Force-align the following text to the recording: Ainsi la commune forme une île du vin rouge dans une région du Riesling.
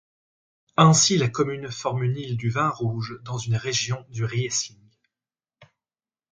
Ainsi 0.77 1.15
la 1.19 1.29
commune 1.29 1.69
forme 1.69 2.01
une 2.05 2.17
île 2.17 2.35
du 2.35 2.49
vin 2.49 2.69
rouge 2.69 3.19
dans 3.21 3.37
une 3.37 3.55
région 3.55 4.03
du 4.09 4.25
Riesling. 4.25 4.89